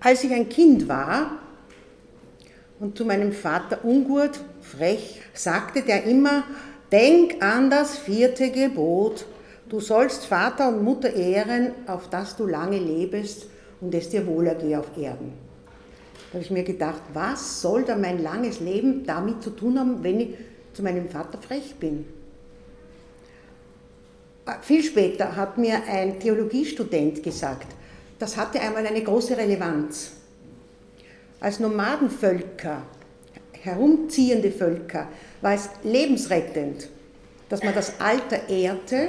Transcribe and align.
Als 0.00 0.24
ich 0.24 0.32
ein 0.32 0.48
Kind 0.48 0.88
war 0.88 1.38
und 2.78 2.96
zu 2.96 3.04
meinem 3.04 3.32
Vater 3.32 3.84
ungurt, 3.84 4.40
frech, 4.62 5.20
sagte 5.34 5.82
der 5.82 6.04
immer, 6.04 6.44
denk 6.90 7.42
an 7.42 7.68
das 7.68 7.98
vierte 7.98 8.50
Gebot, 8.50 9.26
du 9.68 9.78
sollst 9.78 10.24
Vater 10.24 10.68
und 10.68 10.82
Mutter 10.82 11.12
ehren, 11.12 11.72
auf 11.86 12.08
dass 12.08 12.36
du 12.36 12.46
lange 12.46 12.78
lebest 12.78 13.46
und 13.82 13.94
es 13.94 14.08
dir 14.08 14.26
wohlergehe 14.26 14.78
auf 14.78 14.96
Erden. 14.96 15.32
Da 16.30 16.34
habe 16.34 16.44
ich 16.44 16.50
mir 16.50 16.64
gedacht, 16.64 17.02
was 17.12 17.60
soll 17.60 17.82
da 17.82 17.96
mein 17.96 18.22
langes 18.22 18.60
Leben 18.60 19.04
damit 19.04 19.42
zu 19.42 19.50
tun 19.50 19.78
haben, 19.78 20.02
wenn 20.02 20.20
ich 20.20 20.34
zu 20.72 20.82
meinem 20.82 21.08
Vater 21.08 21.38
frech 21.38 21.74
bin? 21.78 22.06
Äh, 24.46 24.52
viel 24.62 24.82
später 24.82 25.36
hat 25.36 25.58
mir 25.58 25.82
ein 25.86 26.18
Theologiestudent 26.20 27.22
gesagt, 27.22 27.66
das 28.20 28.36
hatte 28.36 28.60
einmal 28.60 28.86
eine 28.86 29.02
große 29.02 29.36
Relevanz. 29.36 30.12
Als 31.40 31.58
Nomadenvölker, 31.58 32.82
herumziehende 33.52 34.52
Völker, 34.52 35.08
war 35.40 35.54
es 35.54 35.70
lebensrettend, 35.82 36.88
dass 37.48 37.64
man 37.64 37.74
das 37.74 37.98
Alter 37.98 38.48
ehrte, 38.48 39.08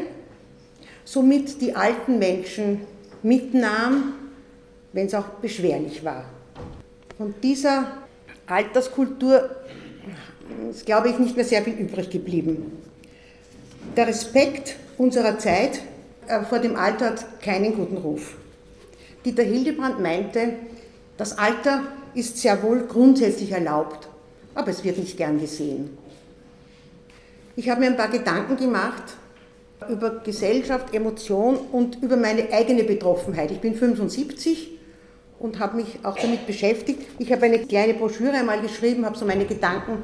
somit 1.03 1.62
die 1.62 1.76
alten 1.76 2.20
Menschen 2.20 2.81
mitnahm, 3.22 4.13
wenn 4.94 5.08
es 5.08 5.14
auch 5.14 5.28
beschwerlich 5.41 6.03
war. 6.05 6.23
Von 7.17 7.36
dieser 7.44 7.98
Alterskultur 8.48 9.50
ist, 10.70 10.86
glaube 10.86 11.09
ich, 11.09 11.20
nicht 11.20 11.36
mehr 11.36 11.45
sehr 11.45 11.62
viel 11.64 11.73
übrig 11.73 12.09
geblieben. 12.09 12.81
Der 13.98 14.08
Respekt 14.08 14.78
unserer 14.98 15.38
Zeit 15.38 15.81
äh, 16.28 16.41
vor 16.44 16.59
dem 16.59 16.78
Alter 16.78 17.08
hat 17.08 17.41
keinen 17.41 17.75
guten 17.75 17.98
Ruf. 17.98 18.36
Dieter 19.25 19.43
Hildebrand 19.43 19.99
meinte, 19.99 20.53
das 21.17 21.38
Alter 21.38 21.84
ist 22.16 22.38
sehr 22.38 22.61
wohl 22.63 22.88
grundsätzlich 22.88 23.52
erlaubt, 23.52 24.07
aber 24.55 24.69
es 24.69 24.83
wird 24.83 24.97
nicht 24.97 25.17
gern 25.17 25.39
gesehen. 25.39 25.97
Ich 27.55 27.69
habe 27.69 27.81
mir 27.81 27.88
ein 27.88 27.97
paar 27.97 28.09
Gedanken 28.09 28.58
gemacht 28.58 29.03
über 29.89 30.22
Gesellschaft, 30.23 30.94
Emotion 30.94 31.58
und 31.72 32.02
über 32.02 32.17
meine 32.17 32.52
eigene 32.52 32.83
Betroffenheit. 32.83 33.52
Ich 33.52 33.59
bin 33.59 33.75
75 33.75 34.80
und 35.39 35.59
habe 35.59 35.78
mich 35.78 36.00
auch 36.03 36.17
damit 36.17 36.45
beschäftigt. 36.45 37.02
Ich 37.19 37.31
habe 37.31 37.45
eine 37.45 37.59
kleine 37.59 37.94
Broschüre 37.94 38.33
einmal 38.33 38.61
geschrieben, 38.61 39.06
habe 39.06 39.17
so 39.17 39.25
meine 39.25 39.45
Gedanken 39.45 40.03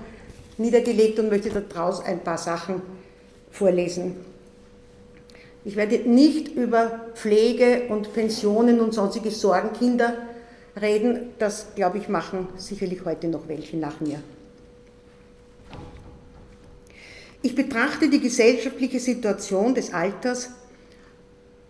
niedergelegt 0.58 1.20
und 1.20 1.30
möchte 1.30 1.50
daraus 1.50 2.04
ein 2.04 2.20
paar 2.20 2.38
Sachen 2.38 2.82
vorlesen. 3.52 4.16
Ich 5.66 5.76
werde 5.76 5.98
nicht 6.10 6.56
über 6.56 7.08
Pflege 7.14 7.88
und 7.90 8.14
Pensionen 8.14 8.80
und 8.80 8.94
sonstige 8.94 9.32
Sorgenkinder 9.32 10.14
reden. 10.80 11.32
Das, 11.40 11.68
glaube 11.76 11.98
ich, 11.98 12.08
machen 12.10 12.48
sicherlich 12.56 13.04
heute 13.06 13.28
noch 13.28 13.48
welche 13.48 13.78
nach 13.78 14.00
mir. 14.00 14.22
Ich 17.42 17.56
betrachte 17.56 18.10
die 18.10 18.20
gesellschaftliche 18.20 19.00
Situation 19.00 19.76
des 19.76 19.94
Alters 19.94 20.50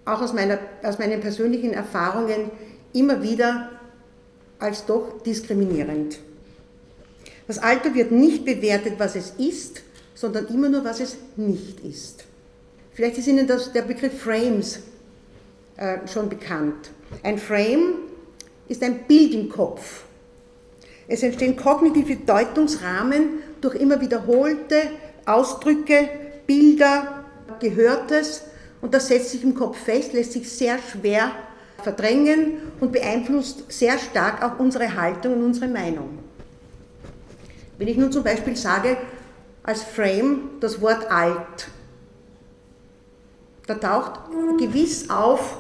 auch 0.06 0.22
aus, 0.22 0.34
meiner, 0.34 0.58
aus 0.84 1.00
meinen 1.00 1.20
persönlichen 1.20 1.74
Erfahrungen 1.74 2.50
immer 2.94 3.22
wieder 3.22 3.70
als 4.60 4.86
doch 4.86 5.22
diskriminierend. 5.22 6.20
Das 7.48 7.60
Alter 7.60 7.94
wird 7.94 8.12
nicht 8.12 8.46
bewertet, 8.46 8.94
was 8.98 9.16
es 9.16 9.34
ist, 9.38 9.82
sondern 10.16 10.48
immer 10.48 10.70
nur, 10.70 10.84
was 10.84 11.00
es 11.00 11.18
nicht 11.36 11.82
ist. 11.82 12.26
Vielleicht 12.98 13.20
ist 13.20 13.28
Ihnen 13.28 13.46
das, 13.46 13.72
der 13.72 13.84
Begriff 13.84 14.24
Frames 14.24 14.80
äh, 15.76 16.00
schon 16.12 16.30
bekannt. 16.30 16.90
Ein 17.22 17.38
Frame 17.38 17.94
ist 18.68 18.82
ein 18.82 19.04
Bild 19.04 19.36
im 19.36 19.50
Kopf. 19.50 20.06
Es 21.08 21.22
entstehen 21.22 21.56
kognitive 21.56 22.16
Deutungsrahmen 22.16 23.44
durch 23.62 23.76
immer 23.76 24.02
wiederholte 24.02 24.90
Ausdrücke, 25.28 26.10
Bilder, 26.48 27.24
Gehörtes 27.60 28.42
und 28.82 28.96
das 28.96 29.10
setzt 29.10 29.30
sich 29.30 29.44
im 29.44 29.54
Kopf 29.54 29.78
fest, 29.78 30.14
lässt 30.14 30.32
sich 30.32 30.52
sehr 30.52 30.80
schwer 30.80 31.34
verdrängen 31.84 32.64
und 32.80 32.92
beeinflusst 32.92 33.72
sehr 33.72 34.00
stark 34.00 34.44
auch 34.44 34.58
unsere 34.58 35.00
Haltung 35.00 35.34
und 35.34 35.44
unsere 35.44 35.68
Meinung. 35.68 36.18
Wenn 37.78 37.90
ich 37.90 37.98
nun 37.98 38.12
zum 38.12 38.24
Beispiel 38.24 38.56
sage, 38.56 38.98
als 39.62 39.84
Frame 39.84 40.50
das 40.62 40.82
Wort 40.82 41.12
alt, 41.12 41.68
da 43.68 43.76
taucht 43.76 44.22
gewiss 44.58 45.10
auf 45.10 45.58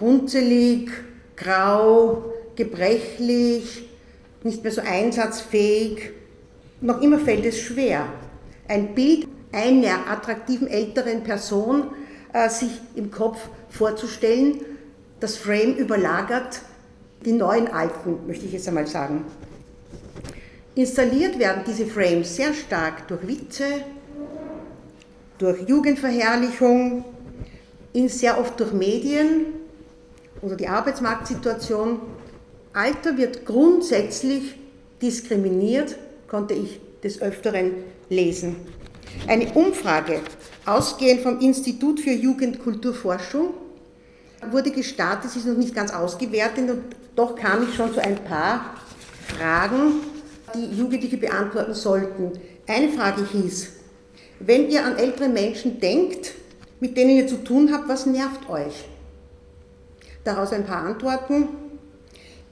runzelig, 0.00 0.90
grau, 1.36 2.32
gebrechlich, 2.56 3.88
nicht 4.42 4.62
mehr 4.62 4.72
so 4.72 4.82
einsatzfähig. 4.82 6.10
Noch 6.80 7.00
immer 7.00 7.18
fällt 7.18 7.46
es 7.46 7.58
schwer, 7.58 8.06
ein 8.68 8.94
Bild 8.94 9.26
einer 9.52 10.10
attraktiven 10.10 10.68
älteren 10.68 11.22
Person 11.22 11.84
äh, 12.32 12.48
sich 12.48 12.70
im 12.94 13.10
Kopf 13.10 13.38
vorzustellen, 13.70 14.60
das 15.20 15.36
Frame 15.36 15.76
überlagert 15.76 16.60
die 17.24 17.32
neuen 17.32 17.68
Alten, 17.68 18.26
möchte 18.26 18.44
ich 18.44 18.52
jetzt 18.52 18.68
einmal 18.68 18.86
sagen. 18.86 19.24
Installiert 20.74 21.38
werden 21.38 21.62
diese 21.66 21.86
Frames 21.86 22.36
sehr 22.36 22.52
stark 22.52 23.08
durch 23.08 23.26
Witze, 23.26 23.64
durch 25.38 25.68
Jugendverherrlichung, 25.68 27.04
sehr 28.06 28.38
oft 28.38 28.58
durch 28.58 28.72
Medien 28.72 29.46
oder 30.42 30.56
die 30.56 30.68
Arbeitsmarktsituation. 30.68 32.00
Alter 32.72 33.16
wird 33.16 33.46
grundsätzlich 33.46 34.56
diskriminiert, 35.00 35.96
konnte 36.28 36.54
ich 36.54 36.80
des 37.02 37.20
Öfteren 37.22 37.72
lesen. 38.08 38.56
Eine 39.28 39.52
Umfrage, 39.52 40.20
ausgehend 40.66 41.20
vom 41.20 41.38
Institut 41.38 42.00
für 42.00 42.10
Jugendkulturforschung, 42.10 43.54
wurde 44.50 44.70
gestartet, 44.70 45.30
sie 45.30 45.38
ist 45.38 45.46
noch 45.46 45.56
nicht 45.56 45.74
ganz 45.74 45.92
ausgewertet 45.92 46.68
und 46.68 46.82
doch 47.14 47.36
kam 47.36 47.62
ich 47.62 47.74
schon 47.74 47.94
zu 47.94 48.02
ein 48.02 48.16
paar 48.24 48.74
Fragen, 49.28 50.00
die 50.54 50.76
Jugendliche 50.76 51.16
beantworten 51.16 51.74
sollten. 51.74 52.32
Eine 52.66 52.88
Frage 52.90 53.26
hieß, 53.30 53.68
wenn 54.46 54.70
ihr 54.70 54.84
an 54.84 54.96
ältere 54.96 55.28
Menschen 55.28 55.80
denkt, 55.80 56.32
mit 56.80 56.96
denen 56.96 57.16
ihr 57.16 57.26
zu 57.26 57.42
tun 57.42 57.72
habt, 57.72 57.88
was 57.88 58.06
nervt 58.06 58.48
euch? 58.48 58.84
Daraus 60.24 60.52
ein 60.52 60.64
paar 60.64 60.84
Antworten. 60.84 61.48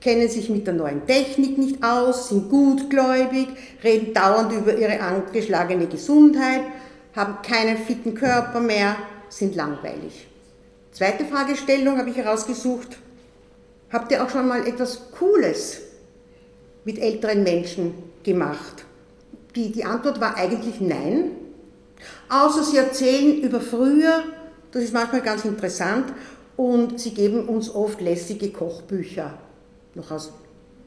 Kennen 0.00 0.28
sich 0.28 0.48
mit 0.48 0.66
der 0.66 0.75
neuen 0.75 1.06
Technik 1.06 1.58
nicht 1.58 1.82
aus, 1.84 2.28
sind 2.28 2.50
gutgläubig, 2.50 3.48
reden 3.84 4.12
dauernd 4.12 4.52
über 4.52 4.76
ihre 4.76 5.00
angeschlagene 5.00 5.86
Gesundheit, 5.86 6.62
haben 7.14 7.36
keinen 7.42 7.76
fitten 7.76 8.14
Körper 8.14 8.58
mehr, 8.58 8.97
sind 9.28 9.54
langweilig. 9.54 10.26
Zweite 10.91 11.25
Fragestellung 11.25 11.98
habe 11.98 12.10
ich 12.10 12.16
herausgesucht. 12.16 12.98
Habt 13.92 14.10
ihr 14.10 14.25
auch 14.25 14.31
schon 14.31 14.48
mal 14.48 14.66
etwas 14.66 15.10
Cooles 15.12 15.81
mit 16.84 16.98
älteren 16.98 17.42
Menschen 17.42 17.94
gemacht? 18.25 18.84
Die, 19.54 19.70
die 19.70 19.84
Antwort 19.84 20.20
war 20.20 20.36
eigentlich 20.36 20.81
nein. 20.81 21.31
Außer 22.28 22.64
sie 22.64 22.76
erzählen 22.76 23.40
über 23.42 23.60
früher, 23.60 24.22
das 24.70 24.84
ist 24.84 24.94
manchmal 24.94 25.22
ganz 25.22 25.44
interessant, 25.44 26.12
und 26.56 27.00
sie 27.00 27.14
geben 27.14 27.48
uns 27.48 27.74
oft 27.74 28.00
lässige 28.00 28.50
Kochbücher, 28.50 29.38
noch 29.94 30.10
aus 30.10 30.32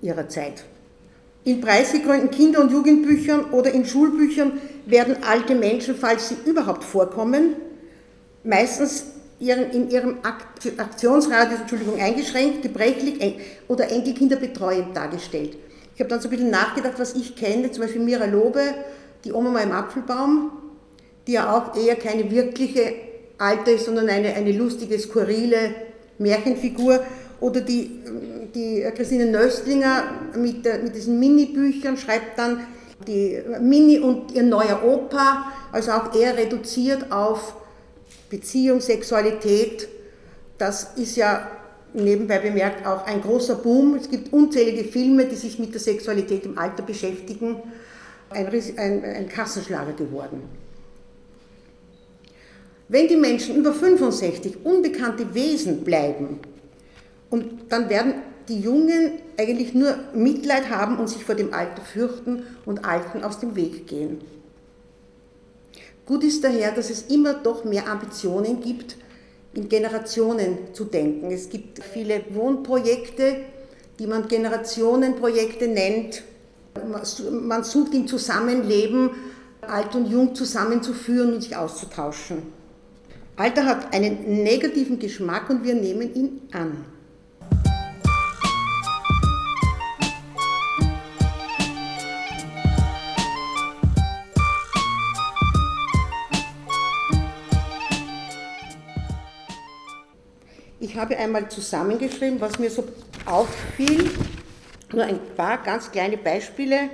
ihrer 0.01 0.29
Zeit. 0.29 0.63
In 1.43 1.61
preisgekrönten 1.61 2.31
Kinder- 2.31 2.61
und 2.61 2.71
Jugendbüchern 2.71 3.51
oder 3.51 3.71
in 3.71 3.85
Schulbüchern 3.85 4.53
werden 4.85 5.17
alte 5.23 5.53
Menschen, 5.53 5.95
falls 5.95 6.29
sie 6.29 6.37
überhaupt 6.45 6.83
vorkommen, 6.83 7.55
meistens 8.43 9.05
in 9.39 9.89
ihrem 9.89 10.17
Aktionsradius 10.23 11.61
Entschuldigung, 11.61 11.99
eingeschränkt, 11.99 12.61
gebrechlich 12.61 13.39
oder 13.67 13.91
Enkelkinder 13.91 14.37
betreuend 14.37 14.95
dargestellt. 14.95 15.57
Ich 15.94 16.00
habe 16.00 16.09
dann 16.09 16.21
so 16.21 16.29
ein 16.29 16.31
bisschen 16.31 16.50
nachgedacht, 16.50 16.95
was 16.97 17.15
ich 17.15 17.35
kenne, 17.35 17.71
zum 17.71 17.83
Beispiel 17.83 18.01
Mira 18.01 18.25
Lobe, 18.25 18.61
die 19.23 19.31
Oma 19.33 19.50
mal 19.50 19.63
im 19.63 19.71
Apfelbaum, 19.71 20.51
die 21.27 21.33
ja 21.33 21.56
auch 21.56 21.75
eher 21.75 21.95
keine 21.95 22.30
wirkliche 22.31 22.94
alte 23.38 23.72
ist, 23.72 23.86
sondern 23.86 24.10
eine, 24.10 24.33
eine 24.33 24.51
lustige, 24.51 24.98
skurrile 25.00 25.75
Märchenfigur. 26.18 27.04
Oder 27.42 27.62
die, 27.62 27.92
die 28.54 28.86
Christine 28.95 29.25
Nöstlinger 29.25 30.04
mit, 30.36 30.63
mit 30.83 30.95
diesen 30.95 31.19
Mini-Büchern 31.19 31.98
schreibt 31.98 32.39
dann 32.39 32.66
die 33.07 33.42
Mini 33.60 34.00
und 34.00 34.31
ihr 34.31 34.44
neuer 34.44 34.81
Opa, 34.83 35.51
also 35.72 35.92
auch 35.92 36.16
eher 36.16 36.38
reduziert 36.38 37.12
auf 37.12 37.56
Beziehung, 38.30 38.80
Sexualität. 38.80 39.88
Das 40.57 40.94
ist 40.95 41.18
ja 41.18 41.51
nebenbei 41.94 42.39
bemerkt 42.39 42.86
auch 42.86 43.06
ein 43.06 43.21
großer 43.21 43.56
Boom. 43.56 43.95
Es 43.95 44.10
gibt 44.10 44.31
unzählige 44.33 44.86
Filme, 44.86 45.25
die 45.25 45.36
sich 45.36 45.60
mit 45.60 45.74
der 45.74 45.81
Sexualität 45.81 46.45
im 46.45 46.57
Alter 46.57 46.83
beschäftigen. 46.83 47.57
Ein, 48.30 48.48
ein, 48.78 49.04
ein 49.04 49.30
Kassenschlager 49.30 49.94
geworden. 49.94 50.44
Wenn 52.87 53.07
die 53.07 53.15
Menschen 53.15 53.55
über 53.55 53.73
65 53.73 54.57
unbekannte 54.63 55.33
Wesen 55.33 55.83
bleiben, 55.83 56.39
und 57.29 57.71
dann 57.71 57.89
werden 57.89 58.15
die 58.47 58.59
Jungen 58.59 59.13
eigentlich 59.37 59.73
nur 59.73 59.95
Mitleid 60.13 60.69
haben 60.69 60.99
und 60.99 61.09
sich 61.09 61.23
vor 61.23 61.35
dem 61.35 61.53
Alter 61.53 61.81
fürchten 61.81 62.43
und 62.65 62.85
Alten 62.85 63.23
aus 63.23 63.39
dem 63.39 63.55
Weg 63.55 63.87
gehen. 63.87 64.21
Gut 66.05 66.23
ist 66.23 66.43
daher, 66.43 66.71
dass 66.71 66.91
es 66.91 67.03
immer 67.03 67.33
doch 67.33 67.65
mehr 67.65 67.87
Ambitionen 67.89 68.61
gibt, 68.61 68.97
in 69.55 69.67
Generationen 69.67 70.57
zu 70.73 70.85
denken. 70.85 71.31
Es 71.31 71.49
gibt 71.49 71.83
viele 71.83 72.21
Wohnprojekte, 72.29 73.37
die 73.97 74.05
man 74.05 74.27
Generationenprojekte 74.27 75.67
nennt. 75.67 76.21
Man 77.31 77.63
sucht 77.63 77.93
im 77.95 78.07
Zusammenleben, 78.07 79.09
alt 79.61 79.95
und 79.95 80.05
jung 80.05 80.35
zusammenzuführen 80.35 81.33
und 81.33 81.41
sich 81.41 81.55
auszutauschen. 81.55 82.43
Alter 83.37 83.65
hat 83.65 83.93
einen 83.93 84.43
negativen 84.43 84.97
Geschmack 84.97 85.49
und 85.49 85.65
wir 85.65 85.75
nehmen 85.75 86.13
ihn 86.15 86.41
an. 86.53 86.85
Ich 100.79 100.95
habe 100.95 101.17
einmal 101.17 101.49
zusammengeschrieben, 101.49 102.39
was 102.39 102.57
mir 102.57 102.69
so 102.69 102.85
auffiel, 103.25 104.11
nur 104.93 105.03
ein 105.03 105.19
paar 105.35 105.61
ganz 105.61 105.91
kleine 105.91 106.15
Beispiele, 106.15 106.89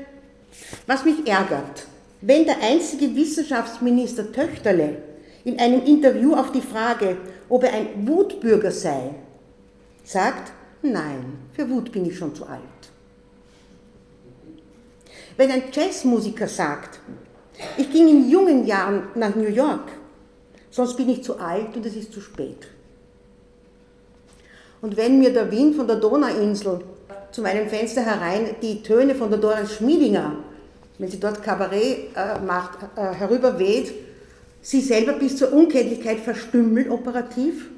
was 0.87 1.05
mich 1.05 1.27
ärgert. 1.27 1.85
Wenn 2.21 2.45
der 2.45 2.61
einzige 2.63 3.15
Wissenschaftsminister 3.15 4.31
Töchterle 4.31 5.10
in 5.43 5.59
einem 5.59 5.83
Interview 5.85 6.35
auf 6.35 6.51
die 6.51 6.61
Frage, 6.61 7.17
ob 7.49 7.63
er 7.63 7.73
ein 7.73 8.07
Wutbürger 8.07 8.71
sei, 8.71 9.15
sagt, 10.03 10.51
nein, 10.81 11.37
für 11.53 11.69
Wut 11.69 11.91
bin 11.91 12.05
ich 12.05 12.17
schon 12.17 12.35
zu 12.35 12.45
alt. 12.45 12.61
Wenn 15.37 15.51
ein 15.51 15.63
Jazzmusiker 15.71 16.47
sagt, 16.47 16.99
ich 17.77 17.91
ging 17.91 18.07
in 18.07 18.29
jungen 18.29 18.65
Jahren 18.65 19.03
nach 19.15 19.35
New 19.35 19.47
York, 19.47 19.91
sonst 20.69 20.97
bin 20.97 21.09
ich 21.09 21.23
zu 21.23 21.39
alt 21.39 21.75
und 21.75 21.85
es 21.85 21.95
ist 21.95 22.13
zu 22.13 22.21
spät. 22.21 22.67
Und 24.81 24.97
wenn 24.97 25.19
mir 25.19 25.31
der 25.31 25.51
Wind 25.51 25.75
von 25.75 25.87
der 25.87 25.97
Donauinsel 25.97 26.81
zu 27.31 27.41
meinem 27.41 27.69
Fenster 27.69 28.01
herein 28.01 28.55
die 28.61 28.81
Töne 28.81 29.15
von 29.15 29.29
der 29.29 29.39
Doris 29.39 29.75
Schmiedinger, 29.75 30.37
wenn 30.97 31.09
sie 31.09 31.19
dort 31.19 31.41
Kabarett 31.41 32.15
äh, 32.15 32.39
macht, 32.45 32.79
äh, 32.95 33.13
herüberweht, 33.13 33.93
sie 34.61 34.81
selber 34.81 35.13
bis 35.13 35.37
zur 35.37 35.53
Unkenntlichkeit 35.53 36.19
verstümmelt 36.19 36.89
operativ, 36.89 37.69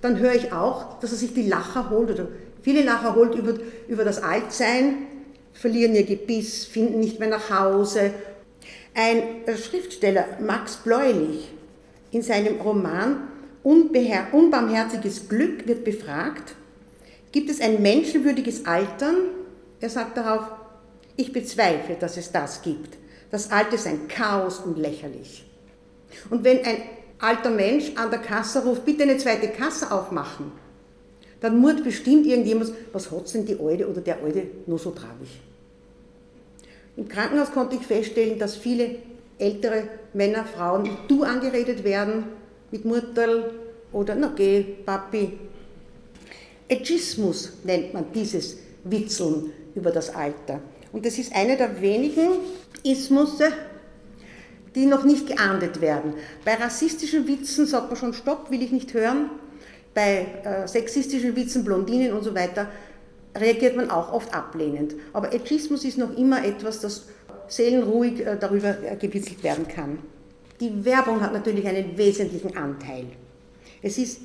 dann 0.00 0.18
höre 0.18 0.34
ich 0.34 0.52
auch, 0.52 1.00
dass 1.00 1.12
er 1.12 1.18
sich 1.18 1.34
die 1.34 1.48
Lacher 1.48 1.90
holt 1.90 2.10
oder 2.10 2.28
viele 2.62 2.82
Lacher 2.82 3.14
holt 3.14 3.34
über, 3.34 3.54
über 3.88 4.04
das 4.04 4.22
Altsein, 4.22 5.06
verlieren 5.52 5.94
ihr 5.94 6.04
Gebiss, 6.04 6.66
finden 6.66 7.00
nicht 7.00 7.18
mehr 7.18 7.28
nach 7.28 7.50
Hause. 7.50 8.12
Ein 8.94 9.22
Schriftsteller, 9.56 10.26
Max 10.40 10.76
Bläulich, 10.76 11.50
in 12.10 12.22
seinem 12.22 12.60
Roman 12.60 13.28
unbarmherziges 13.62 15.28
Glück 15.28 15.66
wird 15.66 15.84
befragt, 15.84 16.54
gibt 17.32 17.50
es 17.50 17.60
ein 17.60 17.82
menschenwürdiges 17.82 18.64
Altern? 18.64 19.16
Er 19.80 19.90
sagt 19.90 20.16
darauf, 20.16 20.44
ich 21.16 21.32
bezweifle, 21.32 21.96
dass 21.98 22.16
es 22.16 22.30
das 22.30 22.62
gibt. 22.62 22.96
Das 23.36 23.50
Alter 23.50 23.74
ist 23.74 23.86
ein 23.86 24.08
Chaos 24.08 24.60
und 24.60 24.78
lächerlich. 24.78 25.44
Und 26.30 26.42
wenn 26.42 26.64
ein 26.64 26.78
alter 27.18 27.50
Mensch 27.50 27.92
an 27.94 28.08
der 28.08 28.20
Kasse 28.20 28.64
ruft, 28.64 28.86
bitte 28.86 29.02
eine 29.02 29.18
zweite 29.18 29.48
Kasse 29.48 29.92
aufmachen, 29.92 30.52
dann 31.42 31.58
murrt 31.58 31.84
bestimmt 31.84 32.24
irgendjemand, 32.24 32.72
was 32.94 33.10
hat 33.10 33.34
denn 33.34 33.44
die 33.44 33.60
Alte 33.60 33.90
oder 33.90 34.00
der 34.00 34.22
Alte 34.22 34.44
nur 34.64 34.78
so 34.78 34.90
traurig. 34.90 35.38
Im 36.96 37.06
Krankenhaus 37.06 37.52
konnte 37.52 37.76
ich 37.76 37.82
feststellen, 37.82 38.38
dass 38.38 38.56
viele 38.56 38.96
ältere 39.38 39.82
Männer, 40.14 40.46
Frauen 40.46 40.88
Du 41.06 41.22
angeredet 41.22 41.84
werden 41.84 42.24
mit 42.70 42.86
Mutterl 42.86 43.50
oder 43.92 44.14
na 44.14 44.32
geh, 44.34 44.62
Papi. 44.86 45.32
Ageismus 46.72 47.52
nennt 47.64 47.92
man 47.92 48.06
dieses 48.14 48.56
Witzeln 48.84 49.52
über 49.74 49.90
das 49.90 50.14
Alter. 50.14 50.62
Und 50.90 51.04
das 51.04 51.18
ist 51.18 51.34
einer 51.34 51.56
der 51.56 51.82
wenigen 51.82 52.30
Ismusse, 52.90 53.52
die 54.74 54.86
noch 54.86 55.04
nicht 55.04 55.26
geahndet 55.26 55.80
werden. 55.80 56.14
Bei 56.44 56.54
rassistischen 56.54 57.26
Witzen 57.26 57.66
sagt 57.66 57.88
man 57.88 57.96
schon 57.96 58.14
Stopp, 58.14 58.50
will 58.50 58.62
ich 58.62 58.72
nicht 58.72 58.92
hören. 58.94 59.30
Bei 59.94 60.26
äh, 60.44 60.68
sexistischen 60.68 61.34
Witzen, 61.34 61.64
Blondinen 61.64 62.12
und 62.12 62.22
so 62.22 62.34
weiter 62.34 62.68
reagiert 63.34 63.76
man 63.76 63.90
auch 63.90 64.12
oft 64.12 64.34
ablehnend. 64.34 64.94
Aber 65.12 65.28
Ageismus 65.28 65.84
ist 65.84 65.98
noch 65.98 66.16
immer 66.16 66.44
etwas, 66.44 66.80
das 66.80 67.06
seelenruhig 67.48 68.26
äh, 68.26 68.36
darüber 68.38 68.76
äh, 68.82 68.96
gewitzelt 68.96 69.42
werden 69.42 69.66
kann. 69.68 69.98
Die 70.60 70.84
Werbung 70.84 71.20
hat 71.20 71.32
natürlich 71.32 71.66
einen 71.66 71.96
wesentlichen 71.96 72.56
Anteil. 72.56 73.06
Es 73.82 73.98
ist 73.98 74.20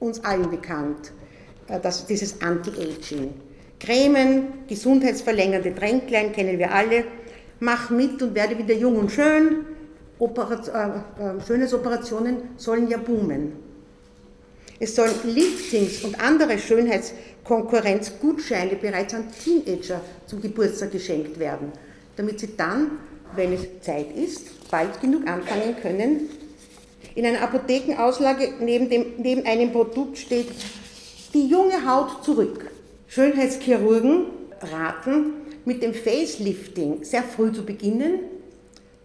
uns 0.00 0.24
allen 0.24 0.50
bekannt, 0.50 1.12
äh, 1.68 1.80
dass 1.80 2.06
dieses 2.06 2.40
Anti-Aging. 2.40 3.32
Cremen, 3.80 4.66
gesundheitsverlängernde 4.66 5.74
Tränklein 5.74 6.32
kennen 6.32 6.58
wir 6.58 6.72
alle. 6.72 7.04
Mach 7.60 7.90
mit 7.90 8.22
und 8.22 8.34
werde 8.34 8.56
wieder 8.56 8.74
jung 8.74 8.96
und 8.96 9.10
schön. 9.10 9.66
Operat 10.18 10.68
äh, 10.68 10.88
äh, 11.22 11.34
Schönheitsoperationen 11.46 12.36
sollen 12.56 12.88
ja 12.88 12.96
boomen. 12.98 13.52
Es 14.80 14.94
sollen 14.94 15.14
Liftings 15.24 16.04
und 16.04 16.20
andere 16.20 16.56
Schönheitskonkurrenzgutscheine 16.58 18.76
bereits 18.76 19.12
an 19.14 19.24
Teenager 19.44 20.00
zum 20.26 20.40
Geburtstag 20.40 20.92
geschenkt 20.92 21.40
werden, 21.40 21.72
damit 22.16 22.40
sie 22.40 22.56
dann, 22.56 22.92
wenn 23.34 23.52
es 23.52 23.66
Zeit 23.80 24.16
ist, 24.16 24.70
bald 24.70 25.00
genug 25.00 25.26
anfangen 25.26 25.74
können. 25.82 26.28
In 27.16 27.26
einer 27.26 27.42
Apothekenauslage 27.42 28.54
neben, 28.60 28.88
dem, 28.88 29.06
neben 29.18 29.44
einem 29.46 29.72
Produkt 29.72 30.18
steht, 30.18 30.52
die 31.34 31.48
junge 31.48 31.84
Haut 31.84 32.24
zurück. 32.24 32.70
Schönheitschirurgen 33.08 34.26
raten, 34.60 35.32
mit 35.68 35.82
dem 35.82 35.92
Facelifting 35.92 37.04
sehr 37.04 37.22
früh 37.22 37.52
zu 37.52 37.62
beginnen, 37.62 38.20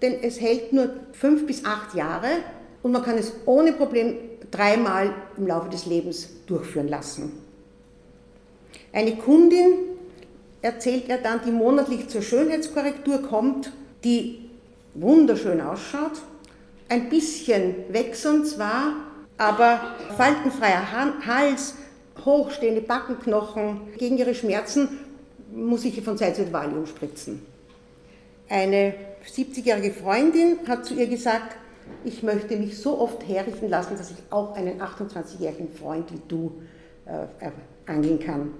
denn 0.01 0.23
es 0.23 0.39
hält 0.39 0.71
nur 0.71 0.91
fünf 1.11 1.45
bis 1.45 1.65
acht 1.65 1.93
Jahre 1.93 2.29
und 2.81 2.93
man 2.93 3.03
kann 3.03 3.17
es 3.17 3.33
ohne 3.45 3.73
Problem 3.73 4.15
dreimal 4.49 5.13
im 5.35 5.45
Laufe 5.45 5.69
des 5.69 5.87
Lebens 5.87 6.29
durchführen 6.47 6.87
lassen. 6.87 7.33
Eine 8.93 9.17
Kundin 9.17 9.73
erzählt 10.61 11.09
er 11.09 11.17
dann, 11.17 11.41
die 11.45 11.51
monatlich 11.51 12.07
zur 12.07 12.21
Schönheitskorrektur 12.21 13.23
kommt, 13.23 13.73
die 14.05 14.49
wunderschön 14.93 15.59
ausschaut, 15.59 16.21
ein 16.87 17.09
bisschen 17.09 17.75
wechselnd 17.89 18.47
zwar, 18.47 18.93
aber 19.37 19.95
faltenfreier 20.15 20.91
Hals, 21.27 21.75
hochstehende 22.23 22.81
Backenknochen. 22.81 23.81
Gegen 23.97 24.17
ihre 24.17 24.33
Schmerzen 24.33 24.87
muss 25.55 25.85
ich 25.85 26.01
von 26.01 26.17
Zeit 26.17 26.35
zu 26.35 26.43
Zeit 26.43 26.53
Valium 26.53 26.85
spritzen. 26.85 27.45
Eine 28.49 28.93
70-jährige 29.25 29.91
Freundin 29.91 30.59
hat 30.67 30.85
zu 30.85 30.95
ihr 30.95 31.07
gesagt, 31.07 31.55
ich 32.03 32.23
möchte 32.23 32.57
mich 32.57 32.77
so 32.77 32.99
oft 32.99 33.27
herrichten 33.27 33.69
lassen, 33.69 33.97
dass 33.97 34.11
ich 34.11 34.17
auch 34.29 34.55
einen 34.55 34.81
28-jährigen 34.81 35.69
Freund 35.69 36.11
wie 36.11 36.21
du 36.27 36.61
äh, 37.05 37.51
angehen 37.85 38.19
kann. 38.19 38.53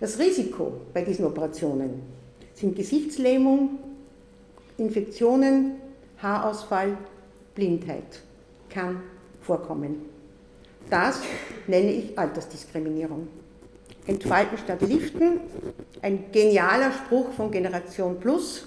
Das 0.00 0.18
Risiko 0.18 0.80
bei 0.92 1.02
diesen 1.02 1.24
Operationen 1.24 2.02
sind 2.54 2.76
Gesichtslähmung, 2.76 3.78
Infektionen, 4.78 5.76
Haarausfall, 6.18 6.96
Blindheit 7.54 8.22
kann 8.68 9.00
vorkommen. 9.40 10.02
Das 10.90 11.20
nenne 11.66 11.92
ich 11.92 12.18
Altersdiskriminierung. 12.18 13.28
Entfalten 14.06 14.58
statt 14.58 14.82
liften, 14.82 15.40
ein 16.02 16.26
genialer 16.30 16.92
Spruch 16.92 17.32
von 17.32 17.50
Generation 17.50 18.20
Plus 18.20 18.66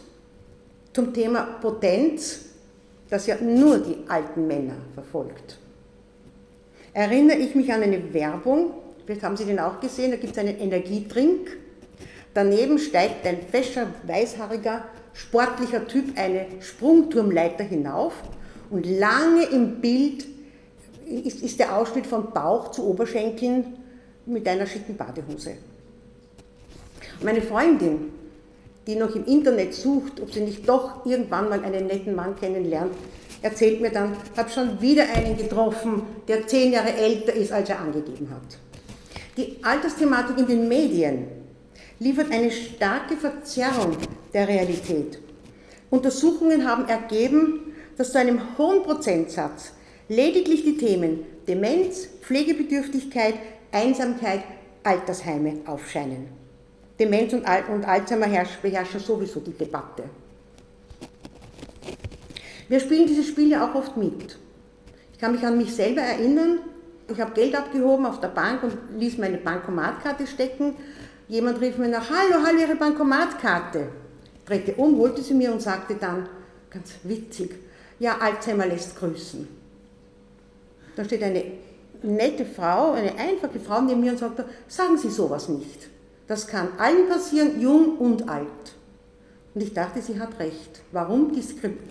zum 0.94 1.14
Thema 1.14 1.44
Potenz, 1.62 2.46
das 3.10 3.28
ja 3.28 3.36
nur 3.40 3.78
die 3.78 3.98
alten 4.08 4.48
Männer 4.48 4.78
verfolgt. 4.94 5.60
Erinnere 6.94 7.38
ich 7.38 7.54
mich 7.54 7.72
an 7.72 7.84
eine 7.84 8.14
Werbung, 8.14 8.72
vielleicht 9.06 9.22
haben 9.22 9.38
Sie 9.38 9.46
den 9.46 9.60
auch 9.60 9.80
gesehen, 9.80 10.12
da 10.12 10.18
gibt 10.18 10.34
es 10.34 10.40
einen 10.40 10.58
Energietrink. 10.58 11.56
Daneben 12.34 12.80
steigt 12.80 13.26
ein 13.28 13.42
fescher, 13.44 13.88
weißhaariger 14.04 14.86
sportlicher 15.14 15.88
Typ 15.88 16.18
eine 16.18 16.46
Sprungturmleiter 16.60 17.64
hinauf 17.64 18.14
und 18.70 18.86
lange 18.86 19.44
im 19.52 19.82
Bild 19.82 20.26
ist, 21.06 21.42
ist 21.42 21.60
der 21.60 21.78
Ausschnitt 21.78 22.08
von 22.08 22.32
Bauch 22.32 22.72
zu 22.72 22.88
Oberschenkeln 22.88 23.77
mit 24.28 24.48
einer 24.48 24.68
schicken 24.68 24.96
Badehose. 24.96 25.54
Meine 27.24 27.42
Freundin, 27.42 28.12
die 28.86 28.96
noch 28.96 29.16
im 29.16 29.26
Internet 29.26 29.74
sucht, 29.74 30.22
ob 30.22 30.32
sie 30.32 30.42
nicht 30.42 30.68
doch 30.68 31.06
irgendwann 31.06 31.50
mal 31.50 31.64
einen 31.64 31.88
netten 31.88 32.16
Mann 32.16 32.36
kennenlernt, 32.36 32.94
erzählt 33.42 33.82
mir 33.82 33.92
dann, 33.92 34.16
habe 34.36 34.50
schon 34.50 34.82
wieder 34.82 35.04
einen 35.14 35.38
getroffen, 35.38 36.04
der 36.28 36.48
zehn 36.48 36.72
Jahre 36.74 36.94
älter 36.94 37.34
ist, 37.34 37.52
als 37.52 37.70
er 37.70 37.80
angegeben 37.80 38.30
hat. 38.30 38.58
Die 39.38 39.64
Altersthematik 39.64 40.38
in 40.38 40.48
den 40.48 40.68
Medien 40.68 41.28
liefert 42.00 42.32
eine 42.32 42.52
starke 42.52 43.16
Verzerrung 43.16 43.98
der 44.34 44.48
Realität. 44.48 45.20
Untersuchungen 45.90 46.68
haben 46.68 46.88
ergeben, 46.88 47.74
dass 47.98 48.12
zu 48.12 48.20
einem 48.20 48.58
hohen 48.58 48.84
Prozentsatz 48.84 49.74
lediglich 50.10 50.64
die 50.64 50.78
Themen 50.78 51.26
Demenz, 51.48 52.08
Pflegebedürftigkeit, 52.22 53.36
Einsamkeit, 53.72 54.44
Altersheime 54.84 55.62
aufscheinen. 55.66 56.28
Demenz 57.00 57.34
und, 57.34 57.46
Alzheimer 57.46 58.28
beherrschen 58.62 59.00
sowieso 59.00 59.40
die 59.40 59.54
Debatte. 59.54 60.04
Wir 62.68 62.80
spielen 62.80 63.08
diese 63.08 63.24
Spiele 63.24 63.64
auch 63.64 63.76
oft 63.76 63.96
mit. 63.96 64.38
Ich 65.14 65.20
kann 65.20 65.32
mich 65.32 65.46
an 65.46 65.58
mich 65.58 65.74
selber 65.74 66.02
erinnern, 66.02 66.60
ich 67.10 67.20
habe 67.22 67.34
Geld 67.34 67.56
abgehoben 67.56 68.06
auf 68.06 68.20
der 68.20 68.28
Bank 68.28 68.64
und 68.64 69.00
ließ 69.00 69.18
meine 69.18 69.38
Bankomatkarte 69.38 70.28
stecken. 70.28 70.76
Jemand 71.30 71.62
rief 71.62 71.78
mir 71.78 71.88
nach, 71.88 72.10
hallo, 72.10 72.44
hallo, 72.46 72.60
Ihre 72.60 72.76
Bankomatkarte. 72.76 73.88
Drehte 74.46 74.76
um, 74.76 74.98
holte 74.98 75.22
sie 75.22 75.34
mir 75.34 75.52
und 75.52 75.62
sagte 75.62 75.96
dann, 75.96 76.28
ganz 76.70 76.96
witzig, 77.04 77.56
ja, 78.00 78.18
Alzheimer 78.18 78.66
lässt 78.66 78.98
grüßen. 78.98 79.48
Da 80.98 81.06
steht 81.06 81.22
eine 81.22 81.44
nette 82.02 82.44
Frau, 82.44 82.94
eine 82.94 83.16
einfache 83.18 83.60
Frau 83.60 83.82
neben 83.82 84.02
mir 84.02 84.12
und 84.12 84.18
sagt, 84.18 84.44
sagen 84.68 84.98
Sie 84.98 85.12
sowas 85.12 85.48
nicht. 85.48 85.90
Das 86.26 86.48
kann 86.48 86.70
allen 86.80 87.08
passieren, 87.08 87.62
jung 87.62 88.00
und 88.00 88.28
alt. 88.28 88.48
Und 89.54 89.62
ich 89.62 89.74
dachte, 89.74 90.02
sie 90.02 90.20
hat 90.20 90.40
recht. 90.40 90.82
Warum 90.92 91.32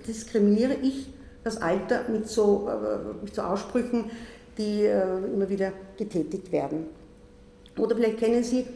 diskriminiere 0.07 0.75
ich 0.83 1.09
das 1.45 1.63
Alter 1.63 2.03
mit 2.09 2.29
so, 2.29 2.69
äh, 2.69 3.25
mit 3.25 3.35
so 3.35 3.43
Aussprüchen, 3.43 4.11
die 4.59 4.85
äh, 4.85 5.19
immer 5.33 5.49
wieder 5.49 5.73
getätigt 5.97 6.51
werden? 6.51 6.87
Oder 7.79 7.95
vielleicht 7.95 8.19
kennen 8.19 8.43
Sie 8.43 8.67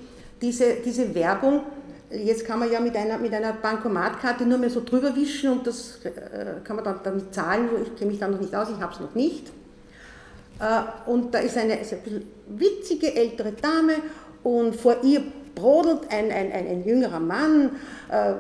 diese, 0.41 0.77
diese 0.85 1.13
Werbung, 1.13 1.63
jetzt 2.11 2.45
kann 2.45 2.61
man 2.61 2.71
ja 2.71 2.81
mit 2.81 2.97
einer, 2.97 3.19
mit 3.19 3.35
einer 3.35 3.53
Bankomatkarte 3.53 4.47
nur 4.47 4.59
mehr 4.59 4.71
so 4.71 4.83
drüber 4.85 5.15
wischen 5.17 5.51
und 5.51 5.67
das 5.67 5.99
äh, 6.05 6.61
kann 6.63 6.77
man 6.77 6.85
dann 6.85 7.01
damit 7.03 7.35
zahlen. 7.35 7.69
Ich 7.83 7.97
kenne 7.97 8.13
mich 8.13 8.21
da 8.21 8.29
noch 8.29 8.41
nicht 8.41 8.55
aus, 8.55 8.69
ich 8.71 8.81
habe 8.81 8.95
es 8.95 9.01
noch 9.01 9.15
nicht. 9.15 9.51
Und 11.07 11.35
da 11.35 11.38
ist 11.38 11.57
eine, 11.57 11.81
ist 11.81 11.95
witzige 12.49 13.14
ältere 13.14 13.52
Dame 13.52 13.95
und 14.43 14.76
vor 14.76 14.97
ihr 15.02 15.23
brodelt 15.55 16.11
ein, 16.11 16.31
ein, 16.31 16.52
ein, 16.52 16.67
ein 16.67 16.85
jüngerer 16.85 17.21
Mann 17.21 17.76
äh, 18.11 18.35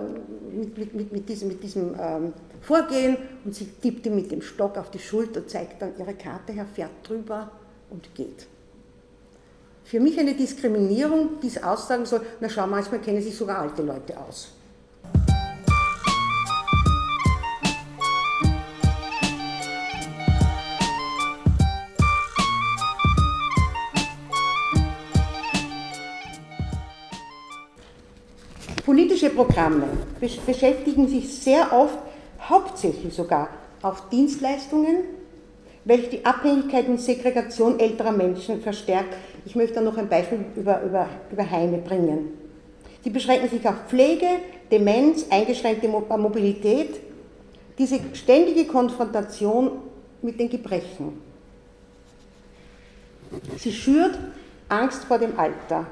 mit, 0.52 0.94
mit, 0.94 1.12
mit, 1.12 1.28
diesem, 1.28 1.48
mit 1.48 1.62
diesem 1.62 1.94
ähm, 1.98 2.32
Vorgehen 2.60 3.16
und 3.44 3.54
sie 3.54 3.66
tippt 3.66 4.06
ihm 4.06 4.14
mit 4.14 4.30
dem 4.30 4.42
Stock 4.42 4.76
auf 4.76 4.90
die 4.90 4.98
Schulter, 4.98 5.46
zeigt 5.46 5.82
dann 5.82 5.92
ihre 5.98 6.14
Karte 6.14 6.52
her, 6.52 6.66
fährt 6.72 6.90
drüber 7.02 7.50
und 7.90 8.14
geht. 8.14 8.46
Für 9.84 9.98
mich 9.98 10.18
eine 10.18 10.34
Diskriminierung, 10.34 11.40
die 11.42 11.48
es 11.48 11.62
aussagen 11.62 12.06
soll, 12.06 12.20
na 12.40 12.48
schau, 12.48 12.66
manchmal 12.66 13.00
kennen 13.00 13.22
sich 13.22 13.36
sogar 13.36 13.58
alte 13.58 13.82
Leute 13.82 14.18
aus. 14.18 14.52
Programme 29.40 29.84
beschäftigen 30.20 31.08
sich 31.08 31.32
sehr 31.32 31.72
oft, 31.72 31.96
hauptsächlich 32.42 33.14
sogar, 33.14 33.48
auf 33.80 34.10
Dienstleistungen, 34.10 34.96
welche 35.86 36.10
die 36.10 36.26
Abhängigkeit 36.26 36.86
und 36.88 37.00
Segregation 37.00 37.80
älterer 37.80 38.12
Menschen 38.12 38.60
verstärkt. 38.60 39.16
Ich 39.46 39.56
möchte 39.56 39.76
da 39.76 39.80
noch 39.80 39.96
ein 39.96 40.10
Beispiel 40.10 40.44
über, 40.56 40.82
über, 40.82 41.08
über 41.32 41.50
Heime 41.50 41.78
bringen. 41.78 42.34
Die 43.02 43.08
beschränken 43.08 43.48
sich 43.48 43.66
auf 43.66 43.76
Pflege, 43.88 44.26
Demenz, 44.70 45.24
eingeschränkte 45.30 45.88
Mobilität, 45.88 47.00
diese 47.78 47.98
ständige 48.12 48.66
Konfrontation 48.66 49.70
mit 50.20 50.38
den 50.38 50.50
Gebrechen. 50.50 51.18
Sie 53.56 53.72
schürt 53.72 54.18
Angst 54.68 55.04
vor 55.04 55.18
dem 55.18 55.38
Alter. 55.38 55.86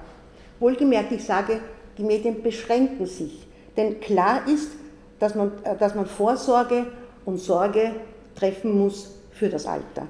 Wohlgemerkt, 0.61 1.12
ich 1.12 1.25
sage 1.25 1.61
die 1.99 2.05
Medien 2.05 2.43
beschränken 2.43 3.07
sich. 3.07 3.47
Denn 3.76 4.00
klar 4.00 4.47
ist, 4.47 4.71
dass 5.19 5.35
man, 5.35 5.52
äh, 5.64 5.76
dass 5.76 5.95
man 5.95 6.07
Vorsorge 6.07 6.87
und 7.25 7.38
Sorge 7.38 7.93
treffen 8.35 8.78
muss 8.78 9.11
für 9.33 9.49
das 9.49 9.67
Alter. 9.67 10.07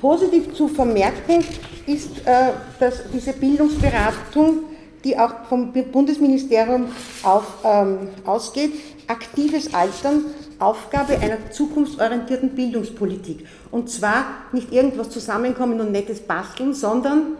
Positiv 0.00 0.54
zu 0.54 0.68
vermerken 0.68 1.44
ist, 1.86 2.26
äh, 2.26 2.52
dass 2.78 3.10
diese 3.12 3.32
Bildungsberatung, 3.32 4.64
die 5.02 5.18
auch 5.18 5.44
vom 5.48 5.72
Bundesministerium 5.72 6.86
auf, 7.22 7.58
ähm, 7.64 8.08
ausgeht, 8.24 8.72
aktives 9.06 9.72
Altern 9.72 10.26
Aufgabe 10.58 11.18
einer 11.18 11.50
zukunftsorientierten 11.50 12.50
Bildungspolitik. 12.50 13.46
Und 13.70 13.88
zwar 13.88 14.26
nicht 14.52 14.72
irgendwas 14.72 15.08
zusammenkommen 15.08 15.80
und 15.80 15.90
nettes 15.90 16.20
Basteln, 16.20 16.74
sondern 16.74 17.38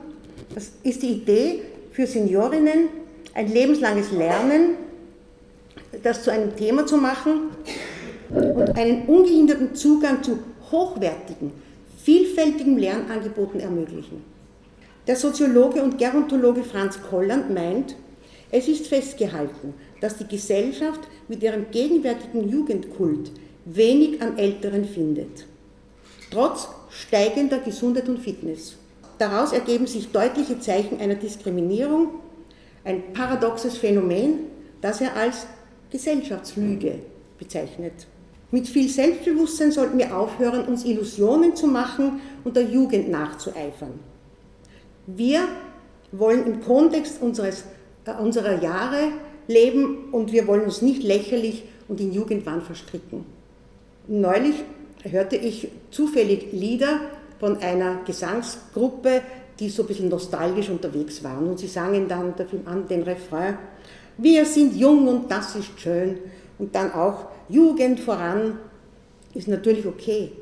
das 0.55 0.73
ist 0.83 1.03
die 1.03 1.13
Idee 1.13 1.63
für 1.93 2.07
Seniorinnen, 2.07 2.89
ein 3.35 3.53
lebenslanges 3.53 4.13
Lernen, 4.13 4.77
das 6.03 6.25
zu 6.25 6.33
einem 6.33 6.57
Thema 6.57 6.87
zu 6.87 6.97
machen 6.97 7.51
und 8.31 8.77
einen 8.77 9.07
ungehinderten 9.07 9.75
Zugang 9.75 10.23
zu 10.23 10.39
hochwertigen, 10.71 11.53
vielfältigen 12.03 12.79
Lernangeboten 12.79 13.61
ermöglichen. 13.61 14.25
Der 15.07 15.17
Soziologe 15.17 15.83
und 15.83 15.99
Gerontologe 15.99 16.63
Franz 16.63 16.99
Kolland 17.03 17.53
meint, 17.53 17.97
es 18.53 18.69
ist 18.69 18.87
festgehalten, 18.87 19.75
dass 20.01 20.19
die 20.19 20.27
Gesellschaft 20.27 21.01
mit 21.29 21.43
ihrem 21.43 21.71
gegenwärtigen 21.71 22.49
Jugendkult 22.49 23.31
wenig 23.65 24.21
an 24.23 24.39
Älteren 24.39 24.85
findet, 24.85 25.47
trotz 26.31 26.69
steigender 26.91 27.59
Gesundheit 27.59 28.09
und 28.09 28.19
Fitness. 28.19 28.77
Daraus 29.21 29.53
ergeben 29.53 29.87
sich 29.87 30.13
deutliche 30.13 30.61
Zeichen 30.61 30.99
einer 30.99 31.15
Diskriminierung, 31.15 32.09
ein 32.85 33.13
paradoxes 33.13 33.77
Phänomen, 33.77 34.47
das 34.81 35.03
er 35.03 35.15
als 35.15 35.47
Gesellschaftslüge 35.91 37.01
bezeichnet. 37.39 38.07
Mit 38.51 38.67
viel 38.67 38.89
Selbstbewusstsein 38.89 39.73
sollten 39.73 39.99
wir 39.99 40.17
aufhören, 40.17 40.65
uns 40.65 40.87
Illusionen 40.87 41.55
zu 41.55 41.67
machen 41.67 42.23
und 42.45 42.57
der 42.57 42.63
Jugend 42.63 43.11
nachzueifern. 43.11 44.01
Wir 45.07 45.41
wollen 46.13 46.47
im 46.47 46.63
Kontext 46.63 47.21
unseres, 47.21 47.65
äh, 48.07 48.15
unserer 48.15 48.63
Jahre 48.63 49.09
leben 49.49 50.09
und 50.13 50.33
wir 50.33 50.47
wollen 50.47 50.65
uns 50.65 50.81
nicht 50.81 51.03
lächerlich 51.03 51.65
und 51.89 52.01
in 52.01 52.15
Jugendwahn 52.15 52.63
verstricken. 52.63 53.27
Neulich 54.09 54.55
hörte 55.03 55.37
ich 55.37 55.69
zufällig 55.91 56.53
Lieder 56.53 57.01
von 57.41 57.57
einer 57.59 58.05
Gesangsgruppe, 58.05 59.23
die 59.59 59.71
so 59.71 59.83
ein 59.83 59.89
bisschen 59.89 60.09
nostalgisch 60.09 60.69
unterwegs 60.69 61.25
waren. 61.25 61.49
Und 61.49 61.59
sie 61.59 61.67
sangen 61.67 62.07
dann 62.07 62.35
an 62.67 62.87
den 62.87 63.03
Refrain, 63.03 63.59
wir 64.19 64.45
sind 64.45 64.77
jung 64.77 65.09
und 65.09 65.31
das 65.31 65.57
ist 65.57 65.81
schön. 65.81 66.19
Und 66.59 66.75
dann 66.75 66.93
auch 66.93 67.27
Jugend 67.49 67.99
voran 68.01 68.59
ist 69.35 69.49
natürlich 69.49 69.87
okay. 69.87 70.33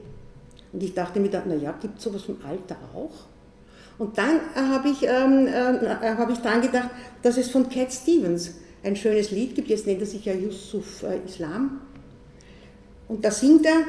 Und 0.73 0.83
ich 0.83 0.93
dachte 0.93 1.21
mir 1.21 1.31
dann, 1.31 1.49
naja, 1.49 1.73
gibt 1.81 1.99
es 1.99 2.05
sowas 2.05 2.25
im 2.29 2.39
Alter 2.45 2.77
auch? 2.95 3.27
Und 3.99 4.19
dann 4.19 4.41
habe 4.55 4.89
ich, 4.89 5.03
ähm, 5.05 5.47
äh, 5.47 6.15
hab 6.17 6.31
ich 6.31 6.39
dran 6.39 6.61
gedacht, 6.61 6.91
dass 7.23 7.37
es 7.37 7.51
von 7.51 7.69
Cat 7.69 7.93
Stevens 7.93 8.55
ein 8.85 8.97
schönes 8.97 9.31
Lied 9.31 9.55
gibt, 9.55 9.69
jetzt 9.69 9.87
nennt 9.87 10.01
er 10.01 10.07
sich 10.07 10.25
ja 10.25 10.35
Yusuf 10.35 11.03
äh, 11.03 11.19
Islam. 11.25 11.81
Und 13.09 13.25
da 13.25 13.31
singt 13.31 13.65
er, 13.67 13.83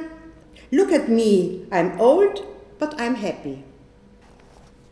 Look 0.72 0.92
at 0.94 1.10
me, 1.10 1.62
I'm 1.72 2.00
old, 2.00 2.44
but 2.80 3.00
I'm 3.00 3.16
happy. 3.16 3.60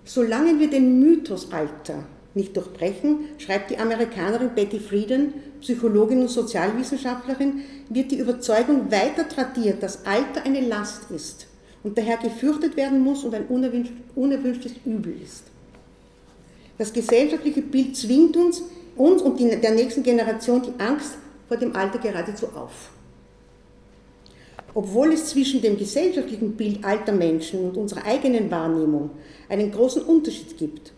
Solange 0.04 0.60
wir 0.60 0.70
den 0.70 1.00
Mythos 1.00 1.52
Alter 1.52 2.04
nicht 2.34 2.56
durchbrechen, 2.56 3.30
schreibt 3.40 3.72
die 3.72 3.78
Amerikanerin 3.78 4.52
Betty 4.54 4.80
Friedan, 4.80 5.34
Psychologin 5.60 6.22
und 6.22 6.30
Sozialwissenschaftlerin, 6.30 7.62
wird 7.90 8.12
die 8.12 8.20
Überzeugung 8.20 8.92
weiter 8.92 9.28
tradiert, 9.28 9.82
dass 9.82 10.06
Alter 10.06 10.46
eine 10.46 10.62
Last 10.62 11.10
ist 11.10 11.48
und 11.84 11.98
daher 11.98 12.18
gefürchtet 12.18 12.78
werden 12.78 13.00
muss 13.00 13.24
und 13.24 13.34
ein 13.34 13.48
unerwünschtes 14.16 14.74
Übel 14.86 15.16
ist. 15.22 15.46
Das 16.78 16.94
gesellschaftliche 16.94 17.64
Bild 17.64 17.98
zwingt 17.98 18.38
uns, 18.38 18.62
uns 18.96 19.22
und 19.22 19.40
der 19.40 19.72
nächsten 19.72 20.04
Generation 20.04 20.62
die 20.62 20.80
Angst 20.82 21.18
vor 21.48 21.58
dem 21.58 21.76
Alter 21.76 21.98
geradezu 21.98 22.48
auf 22.48 22.92
obwohl 24.78 25.12
es 25.12 25.26
zwischen 25.26 25.60
dem 25.60 25.76
gesellschaftlichen 25.76 26.52
Bild 26.52 26.86
alter 26.86 27.12
Menschen 27.12 27.62
und 27.62 27.78
unserer 27.78 28.06
eigenen 28.06 28.52
Wahrnehmung 28.52 29.10
einen 29.50 29.72
großen 29.72 30.04
Unterschied 30.04 30.56
gibt. 30.56 30.94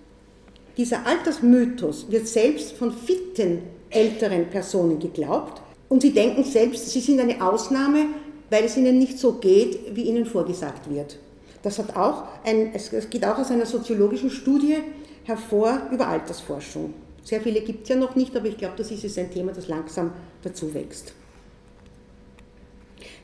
Dieser 0.76 1.08
Altersmythos 1.08 2.12
wird 2.12 2.28
selbst 2.28 2.74
von 2.74 2.92
fitten 2.92 3.60
älteren 3.90 4.50
Personen 4.50 5.00
geglaubt 5.00 5.62
und 5.88 6.02
sie 6.02 6.12
denken 6.12 6.44
selbst, 6.44 6.90
sie 6.90 7.00
sind 7.00 7.22
eine 7.22 7.42
Ausnahme, 7.42 8.08
weil 8.50 8.66
es 8.66 8.76
ihnen 8.76 9.00
nicht 9.00 9.18
so 9.18 9.36
geht, 9.36 9.96
wie 9.96 10.10
ihnen 10.10 10.26
vorgesagt 10.26 10.90
wird. 10.90 11.18
Das 11.64 11.80
hat 11.80 11.96
auch 11.96 12.24
ein, 12.44 12.74
es 12.74 13.10
geht 13.10 13.24
auch 13.24 13.38
aus 13.38 13.50
einer 13.50 13.66
soziologischen 13.66 14.30
Studie 14.30 14.80
hervor 15.24 15.84
über 15.90 16.06
Altersforschung. 16.06 16.94
Sehr 17.24 17.40
viele 17.40 17.62
gibt 17.62 17.84
es 17.84 17.90
ja 17.90 17.96
noch 17.96 18.18
nicht, 18.18 18.36
aber 18.36 18.48
ich 18.48 18.58
glaube, 18.58 18.74
das 18.76 18.92
ist 18.92 19.04
jetzt 19.04 19.18
ein 19.18 19.32
Thema, 19.32 19.54
das 19.54 19.70
langsam 19.70 20.12
dazu 20.44 20.74
wächst. 20.74 21.14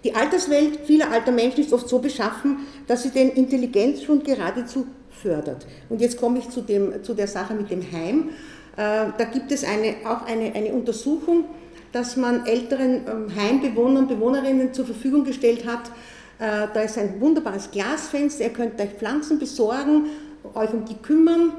Die 0.03 0.13
Alterswelt 0.15 0.79
vieler 0.85 1.11
alter 1.11 1.31
Menschen 1.31 1.61
ist 1.61 1.73
oft 1.73 1.89
so 1.89 1.99
beschaffen, 1.99 2.59
dass 2.87 3.03
sie 3.03 3.09
den 3.09 3.31
Intelligenz 3.31 4.03
schon 4.03 4.23
geradezu 4.23 4.87
fördert. 5.09 5.65
Und 5.89 6.01
jetzt 6.01 6.19
komme 6.19 6.39
ich 6.39 6.49
zu, 6.49 6.61
dem, 6.61 7.03
zu 7.03 7.13
der 7.13 7.27
Sache 7.27 7.53
mit 7.53 7.69
dem 7.69 7.81
Heim. 7.91 8.29
Äh, 8.77 9.11
da 9.17 9.23
gibt 9.31 9.51
es 9.51 9.63
eine, 9.63 9.95
auch 10.05 10.25
eine, 10.25 10.53
eine 10.53 10.73
Untersuchung, 10.73 11.45
dass 11.91 12.17
man 12.17 12.45
älteren 12.45 13.01
ähm, 13.07 13.35
Heimbewohnern 13.35 14.03
und 14.03 14.07
Bewohnerinnen 14.09 14.73
zur 14.73 14.85
Verfügung 14.85 15.23
gestellt 15.23 15.65
hat. 15.65 15.91
Äh, 16.39 16.67
da 16.73 16.81
ist 16.81 16.97
ein 16.97 17.21
wunderbares 17.21 17.71
Glasfenster, 17.71 18.43
ihr 18.43 18.49
könnt 18.49 18.79
euch 18.81 18.91
Pflanzen 18.91 19.39
besorgen, 19.39 20.07
euch 20.53 20.73
um 20.73 20.83
die 20.83 20.95
kümmern, 20.95 21.53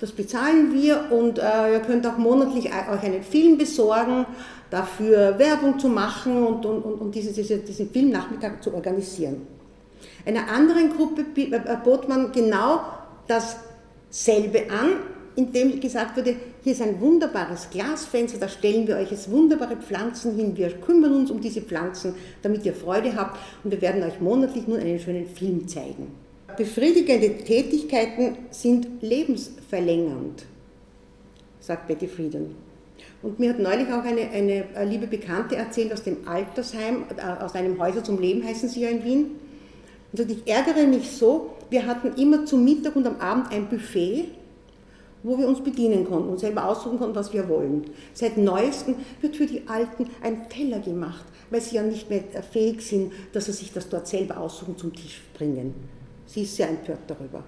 das 0.00 0.12
bezahlen 0.12 0.74
wir 0.74 1.10
und 1.10 1.38
äh, 1.38 1.72
ihr 1.72 1.80
könnt 1.80 2.06
auch 2.06 2.18
monatlich 2.18 2.66
euch 2.66 3.02
einen 3.02 3.22
Film 3.22 3.56
besorgen, 3.56 4.26
dafür 4.70 5.38
Werbung 5.38 5.78
zu 5.78 5.88
machen 5.88 6.46
und, 6.46 6.66
und, 6.66 6.82
und, 6.82 7.14
diese, 7.14 7.32
diese, 7.32 7.58
diesen 7.58 7.90
Filmnachmittag 7.90 8.60
zu 8.60 8.74
organisieren. 8.74 9.46
Einer 10.26 10.48
anderen 10.48 10.90
Gruppe 10.94 11.24
bot 11.84 12.08
man 12.08 12.32
genau 12.32 12.80
dasselbe 13.26 14.70
an, 14.70 14.98
indem 15.36 15.80
gesagt 15.80 16.16
wurde, 16.16 16.34
hier 16.64 16.72
ist 16.72 16.82
ein 16.82 17.00
wunderbares 17.00 17.70
Glasfenster, 17.70 18.38
da 18.38 18.48
stellen 18.48 18.86
wir 18.86 18.96
euch 18.96 19.10
jetzt 19.10 19.30
wunderbare 19.30 19.76
Pflanzen 19.76 20.36
hin, 20.36 20.56
wir 20.56 20.70
kümmern 20.80 21.14
uns 21.14 21.30
um 21.30 21.40
diese 21.40 21.62
Pflanzen, 21.62 22.14
damit 22.42 22.66
ihr 22.66 22.74
Freude 22.74 23.14
habt 23.14 23.38
und 23.62 23.70
wir 23.70 23.80
werden 23.80 24.02
euch 24.02 24.20
monatlich 24.20 24.66
nun 24.66 24.80
einen 24.80 24.98
schönen 24.98 25.26
Film 25.26 25.66
zeigen. 25.68 26.12
Befriedigende 26.56 27.38
Tätigkeiten 27.38 28.36
sind 28.50 28.88
lebensverlängernd, 29.00 30.44
sagt 31.60 31.86
Betty 31.86 32.08
Friedan. 32.08 32.67
Und 33.22 33.38
mir 33.38 33.50
hat 33.50 33.58
neulich 33.58 33.88
auch 33.92 34.04
eine, 34.04 34.30
eine 34.30 34.64
liebe 34.84 35.06
Bekannte 35.06 35.56
erzählt 35.56 35.92
aus 35.92 36.02
dem 36.02 36.28
Altersheim, 36.28 37.04
äh, 37.16 37.42
aus 37.42 37.54
einem 37.54 37.78
Häuser 37.80 38.04
zum 38.04 38.20
Leben 38.20 38.44
heißen 38.44 38.68
sie 38.68 38.82
ja 38.82 38.90
in 38.90 39.04
Wien. 39.04 39.26
Und 40.12 40.30
ich 40.30 40.46
ärgere 40.46 40.86
mich 40.86 41.10
so, 41.10 41.54
wir 41.70 41.86
hatten 41.86 42.20
immer 42.20 42.46
zum 42.46 42.64
Mittag 42.64 42.96
und 42.96 43.06
am 43.06 43.20
Abend 43.20 43.52
ein 43.52 43.68
Buffet 43.68 44.26
wo 45.22 45.36
wir 45.38 45.48
uns 45.48 45.62
bedienen 45.62 46.04
konnten 46.04 46.28
und 46.28 46.38
selber 46.38 46.66
aussuchen 46.66 46.98
konnten, 46.98 47.16
was 47.16 47.32
wir 47.32 47.48
wollen. 47.48 47.90
Seit 48.14 48.36
neuestem 48.36 48.96
wird 49.20 49.36
für 49.36 49.46
die 49.46 49.66
Alten 49.66 50.06
ein 50.22 50.48
Teller 50.48 50.78
gemacht, 50.80 51.24
weil 51.50 51.60
sie 51.60 51.76
ja 51.76 51.82
nicht 51.82 52.08
mehr 52.08 52.22
fähig 52.50 52.82
sind, 52.82 53.12
dass 53.32 53.46
sie 53.46 53.52
sich 53.52 53.72
das 53.72 53.88
dort 53.88 54.06
selber 54.06 54.38
aussuchen 54.38 54.76
zum 54.76 54.94
Tisch 54.94 55.22
bringen. 55.34 55.74
Sie 56.26 56.42
ist 56.42 56.56
sehr 56.56 56.68
empört 56.68 57.00
darüber. 57.06 57.42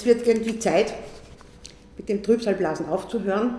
Es 0.00 0.06
wird 0.06 0.26
irgendwie 0.26 0.58
Zeit, 0.58 0.94
mit 1.98 2.08
dem 2.08 2.22
Trübsalblasen 2.22 2.86
aufzuhören 2.86 3.56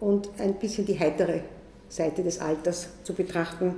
und 0.00 0.30
ein 0.38 0.54
bisschen 0.54 0.86
die 0.86 0.98
heitere 0.98 1.40
Seite 1.90 2.22
des 2.22 2.40
Alters 2.40 2.88
zu 3.02 3.12
betrachten. 3.12 3.74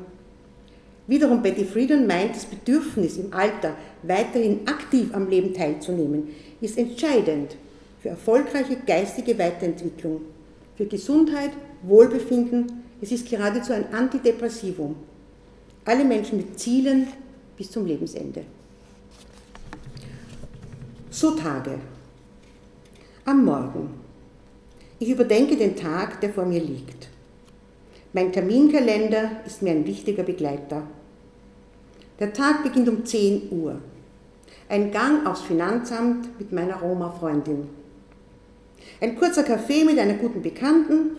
Wiederum 1.08 1.42
Betty 1.42 1.64
Friedan 1.64 2.06
meint, 2.06 2.36
das 2.36 2.44
Bedürfnis 2.44 3.16
im 3.16 3.32
Alter 3.32 3.74
weiterhin 4.04 4.68
aktiv 4.68 5.12
am 5.14 5.28
Leben 5.28 5.52
teilzunehmen, 5.52 6.28
ist 6.60 6.78
entscheidend 6.78 7.56
für 8.00 8.10
erfolgreiche 8.10 8.76
geistige 8.86 9.36
Weiterentwicklung, 9.36 10.20
für 10.76 10.86
Gesundheit, 10.86 11.50
Wohlbefinden. 11.82 12.84
Es 13.02 13.10
ist 13.10 13.28
geradezu 13.28 13.72
ein 13.72 13.92
Antidepressivum. 13.92 14.94
Alle 15.84 16.04
Menschen 16.04 16.36
mit 16.36 16.56
Zielen 16.60 17.08
bis 17.56 17.72
zum 17.72 17.84
Lebensende. 17.84 18.44
So 21.16 21.30
Tage. 21.30 21.78
Am 23.24 23.42
Morgen 23.42 23.88
ich 24.98 25.08
überdenke 25.08 25.56
den 25.56 25.74
Tag, 25.74 26.20
der 26.20 26.28
vor 26.28 26.44
mir 26.44 26.60
liegt. 26.60 27.08
Mein 28.12 28.32
Terminkalender 28.32 29.30
ist 29.46 29.62
mir 29.62 29.70
ein 29.70 29.86
wichtiger 29.86 30.24
Begleiter. 30.24 30.82
Der 32.20 32.34
Tag 32.34 32.64
beginnt 32.64 32.90
um 32.90 33.06
10 33.06 33.50
Uhr. 33.50 33.80
Ein 34.68 34.90
Gang 34.90 35.26
aufs 35.26 35.40
Finanzamt 35.40 36.38
mit 36.38 36.52
meiner 36.52 36.76
Roma-Freundin. 36.76 37.66
Ein 39.00 39.16
kurzer 39.16 39.42
Kaffee 39.42 39.84
mit 39.84 39.98
einer 39.98 40.14
guten 40.18 40.42
Bekannten, 40.42 41.16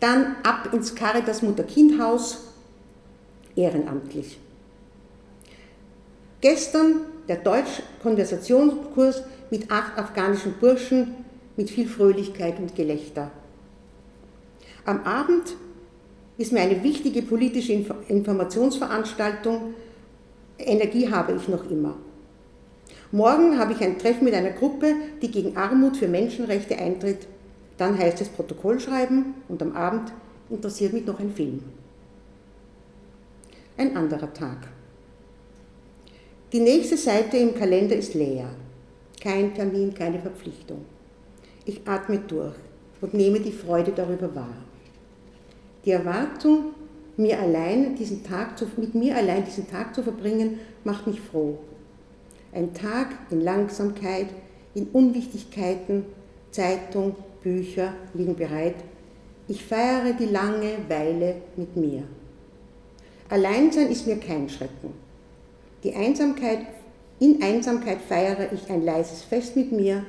dann 0.00 0.34
ab 0.42 0.70
ins 0.72 0.96
Caritas 0.96 1.42
Mutter-Kind-Haus, 1.42 2.54
ehrenamtlich. 3.54 4.40
Gestern 6.40 7.02
der 7.28 7.36
Deutsch-Konversationskurs 7.36 9.22
mit 9.50 9.70
acht 9.70 9.98
afghanischen 9.98 10.54
Burschen 10.54 11.14
mit 11.56 11.70
viel 11.70 11.88
Fröhlichkeit 11.88 12.58
und 12.58 12.74
Gelächter. 12.74 13.30
Am 14.84 15.04
Abend 15.04 15.56
ist 16.38 16.52
mir 16.52 16.60
eine 16.60 16.82
wichtige 16.82 17.22
politische 17.22 17.72
Informationsveranstaltung. 18.08 19.74
Energie 20.58 21.10
habe 21.10 21.34
ich 21.34 21.48
noch 21.48 21.68
immer. 21.70 21.96
Morgen 23.10 23.58
habe 23.58 23.72
ich 23.72 23.80
ein 23.80 23.98
Treffen 23.98 24.24
mit 24.24 24.34
einer 24.34 24.50
Gruppe, 24.50 24.94
die 25.20 25.30
gegen 25.30 25.56
Armut 25.56 25.96
für 25.96 26.08
Menschenrechte 26.08 26.78
eintritt. 26.78 27.26
Dann 27.76 27.98
heißt 27.98 28.20
es 28.20 28.28
Protokoll 28.28 28.80
schreiben 28.80 29.34
und 29.48 29.62
am 29.62 29.74
Abend 29.74 30.12
interessiert 30.50 30.92
mich 30.92 31.06
noch 31.06 31.18
ein 31.18 31.32
Film. 31.32 31.62
Ein 33.76 33.96
anderer 33.96 34.32
Tag. 34.32 34.58
Die 36.50 36.60
nächste 36.60 36.96
Seite 36.96 37.36
im 37.36 37.54
Kalender 37.54 37.94
ist 37.94 38.14
leer. 38.14 38.48
Kein 39.20 39.54
Termin, 39.54 39.92
keine 39.92 40.18
Verpflichtung. 40.18 40.86
Ich 41.66 41.82
atme 41.86 42.20
durch 42.26 42.54
und 43.02 43.12
nehme 43.12 43.38
die 43.38 43.52
Freude 43.52 43.92
darüber 43.94 44.34
wahr. 44.34 44.56
Die 45.84 45.90
Erwartung, 45.90 46.72
mir 47.18 47.38
allein 47.38 47.94
diesen 47.96 48.24
Tag 48.24 48.56
zu, 48.56 48.66
mit 48.78 48.94
mir 48.94 49.14
allein 49.14 49.44
diesen 49.44 49.68
Tag 49.68 49.94
zu 49.94 50.02
verbringen, 50.02 50.58
macht 50.84 51.06
mich 51.06 51.20
froh. 51.20 51.58
Ein 52.54 52.72
Tag 52.72 53.08
in 53.30 53.42
Langsamkeit, 53.42 54.28
in 54.74 54.86
Unwichtigkeiten, 54.86 56.06
Zeitung, 56.50 57.14
Bücher 57.42 57.92
liegen 58.14 58.36
bereit. 58.36 58.76
Ich 59.48 59.66
feiere 59.66 60.14
die 60.18 60.24
lange 60.24 60.78
Weile 60.88 61.42
mit 61.56 61.76
mir. 61.76 62.04
Alleinsein 63.28 63.90
ist 63.90 64.06
mir 64.06 64.16
kein 64.16 64.48
Schrecken. 64.48 65.07
Die 65.84 65.94
Einsamkeit, 65.94 66.60
in 67.20 67.42
Einsamkeit 67.42 67.98
feiere 68.00 68.52
ich 68.52 68.70
ein 68.70 68.84
leises 68.84 69.22
Fest 69.22 69.56
mit 69.56 69.72
mir 69.72 70.04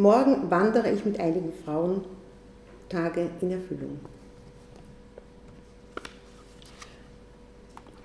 Morgen 0.00 0.50
wandere 0.50 0.90
ich 0.90 1.04
mit 1.04 1.20
einigen 1.20 1.52
Frauen 1.62 2.02
Tage 2.88 3.28
in 3.42 3.50
Erfüllung. 3.50 4.00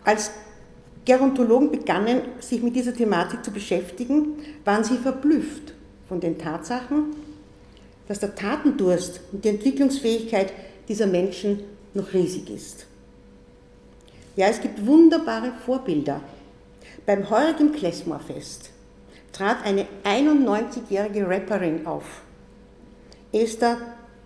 Als 0.03 0.31
Gerontologen 1.05 1.71
begannen, 1.71 2.23
sich 2.41 2.61
mit 2.61 2.75
dieser 2.75 2.93
Thematik 2.93 3.45
zu 3.45 3.51
beschäftigen, 3.51 4.39
waren 4.65 4.83
sie 4.83 4.97
verblüfft 4.97 5.73
von 6.09 6.19
den 6.19 6.37
Tatsachen, 6.37 7.15
dass 8.09 8.19
der 8.19 8.35
Tatendurst 8.35 9.21
und 9.31 9.45
die 9.45 9.49
Entwicklungsfähigkeit 9.49 10.51
dieser 10.89 11.07
Menschen 11.07 11.61
noch 11.93 12.11
riesig 12.11 12.49
ist. 12.49 12.87
Ja, 14.35 14.47
es 14.47 14.59
gibt 14.59 14.85
wunderbare 14.85 15.53
Vorbilder. 15.65 16.19
Beim 17.05 17.29
heurigen 17.29 17.71
Klesmorfest 17.71 18.71
trat 19.31 19.63
eine 19.63 19.85
91-jährige 20.03 21.29
Rapperin 21.29 21.85
auf, 21.85 22.23
Esther 23.31 23.77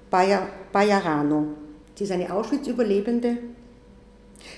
Bajarano. 0.10 1.48
Sie 1.96 2.06
ist 2.06 2.12
eine 2.12 2.34
Auschwitz-Überlebende. 2.34 3.38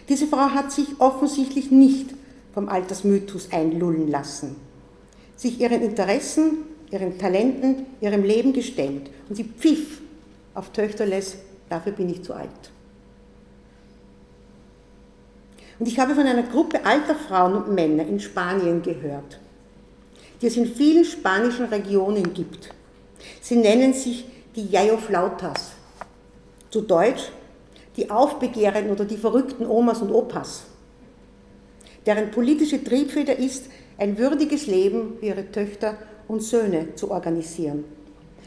Diese 0.07 0.27
Frau 0.27 0.51
hat 0.51 0.71
sich 0.71 0.88
offensichtlich 0.99 1.71
nicht 1.71 2.13
vom 2.53 2.69
Altersmythos 2.69 3.51
einlullen 3.51 4.07
lassen, 4.07 4.55
sich 5.36 5.60
ihren 5.60 5.81
Interessen, 5.81 6.65
ihren 6.91 7.17
Talenten, 7.17 7.88
ihrem 8.01 8.23
Leben 8.23 8.53
gestellt 8.53 9.10
und 9.29 9.36
sie 9.36 9.45
pfiff 9.45 10.01
auf 10.53 10.71
Töchterles, 10.71 11.38
dafür 11.69 11.93
bin 11.93 12.10
ich 12.10 12.23
zu 12.23 12.34
alt. 12.34 12.70
Und 15.81 15.87
ich 15.87 15.97
habe 15.97 16.13
von 16.13 16.27
einer 16.27 16.43
Gruppe 16.43 16.85
alter 16.85 17.15
Frauen 17.15 17.55
und 17.55 17.73
Männer 17.73 18.05
in 18.05 18.19
Spanien 18.19 18.83
gehört, 18.83 19.39
die 20.39 20.45
es 20.45 20.55
in 20.55 20.67
vielen 20.67 21.03
spanischen 21.03 21.65
Regionen 21.65 22.35
gibt. 22.35 22.69
Sie 23.41 23.55
nennen 23.55 23.91
sich 23.91 24.25
die 24.55 24.67
Yayoflautas, 24.67 25.71
zu 26.69 26.81
Deutsch 26.81 27.31
die 27.97 28.11
Aufbegehren 28.11 28.91
oder 28.91 29.05
die 29.05 29.17
verrückten 29.17 29.65
Omas 29.65 30.03
und 30.03 30.11
Opas, 30.11 30.65
deren 32.05 32.29
politische 32.29 32.83
Triebfeder 32.83 33.39
ist, 33.39 33.65
ein 33.97 34.19
würdiges 34.19 34.67
Leben 34.67 35.17
für 35.19 35.25
ihre 35.25 35.51
Töchter 35.51 35.97
und 36.27 36.43
Söhne 36.43 36.93
zu 36.93 37.09
organisieren. 37.09 37.85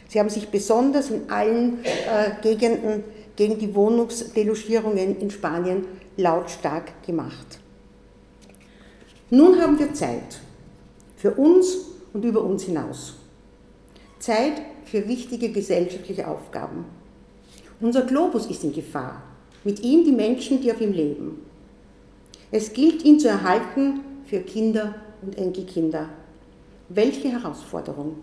Sie 0.07 0.21
haben 0.21 0.31
sich 0.31 0.51
besonders 0.51 1.11
in 1.11 1.29
allen 1.29 1.85
äh, 1.85 2.41
Gegenden 2.43 3.03
gegen 3.35 3.59
die 3.59 3.75
Wohnungsdelogierungen 3.75 5.19
in 5.19 5.31
Spanien 5.33 5.85
lautstark 6.17 7.03
gemacht. 7.05 7.59
Nun 9.31 9.61
haben 9.61 9.79
wir 9.79 9.93
Zeit 9.95 10.41
für 11.17 11.33
uns 11.33 11.77
und 12.13 12.25
über 12.25 12.43
uns 12.43 12.65
hinaus. 12.65 13.15
Zeit 14.19 14.63
für 14.85 15.09
wichtige 15.09 15.51
gesellschaftliche 15.51 16.29
Aufgaben. 16.29 16.85
Unser 17.81 18.03
Globus 18.03 18.47
ist 18.47 18.63
in 18.65 18.73
Gefahr, 18.73 19.23
mit 19.65 19.81
ihm 19.81 20.05
die 20.05 20.13
Menschen, 20.13 20.61
die 20.61 20.71
auf 20.71 20.81
ihm 20.81 20.93
leben. 20.93 21.39
Es 22.51 22.73
gilt, 22.73 23.05
ihn 23.05 23.19
zu 23.19 23.29
erhalten 23.29 24.01
für 24.27 24.41
Kinder 24.41 24.95
und 25.23 25.37
Enkelkinder. 25.37 26.09
Welche 26.89 27.29
Herausforderung! 27.29 28.17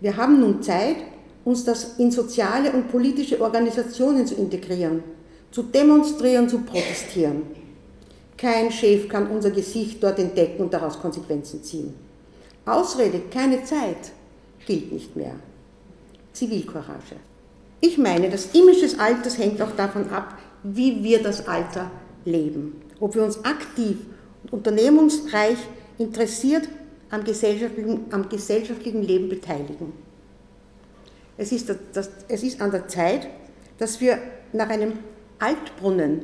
Wir 0.00 0.16
haben 0.16 0.40
nun 0.40 0.62
Zeit, 0.62 0.96
uns 1.44 1.64
das 1.64 1.98
in 1.98 2.10
soziale 2.10 2.72
und 2.72 2.88
politische 2.90 3.40
Organisationen 3.40 4.26
zu 4.26 4.34
integrieren, 4.34 5.02
zu 5.50 5.62
demonstrieren, 5.62 6.48
zu 6.48 6.60
protestieren. 6.60 7.42
Kein 8.36 8.70
Chef 8.70 9.08
kann 9.08 9.30
unser 9.30 9.50
Gesicht 9.50 10.02
dort 10.02 10.18
entdecken 10.18 10.62
und 10.62 10.72
daraus 10.72 11.00
Konsequenzen 11.00 11.62
ziehen. 11.62 11.94
Ausrede, 12.66 13.22
keine 13.30 13.64
Zeit, 13.64 14.12
gilt 14.66 14.92
nicht 14.92 15.16
mehr. 15.16 15.36
Zivilcourage. 16.32 17.16
Ich 17.80 17.96
meine, 17.96 18.28
das 18.28 18.54
Image 18.54 18.82
des 18.82 18.98
Alters 18.98 19.38
hängt 19.38 19.62
auch 19.62 19.72
davon 19.76 20.10
ab, 20.10 20.38
wie 20.62 21.02
wir 21.02 21.22
das 21.22 21.46
Alter 21.46 21.90
leben. 22.24 22.82
Ob 23.00 23.14
wir 23.14 23.22
uns 23.22 23.44
aktiv 23.44 23.98
und 24.44 24.52
unternehmungsreich 24.52 25.58
interessiert 25.98 26.68
am 27.10 27.24
gesellschaftlichen, 27.24 28.06
am 28.10 28.28
gesellschaftlichen 28.28 29.02
Leben 29.02 29.28
beteiligen. 29.28 29.92
Es 31.38 31.52
ist, 31.52 31.72
das, 31.92 32.10
es 32.28 32.42
ist 32.42 32.60
an 32.60 32.70
der 32.70 32.88
Zeit, 32.88 33.28
dass 33.78 34.00
wir 34.00 34.18
nach 34.52 34.68
einem 34.68 34.94
Altbrunnen 35.38 36.22